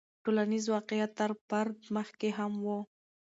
ټولنیز 0.23 0.65
واقعیت 0.75 1.11
تر 1.19 1.31
فرد 1.47 1.77
مخکې 1.95 2.29
هم 2.37 2.51
و. 2.63 2.67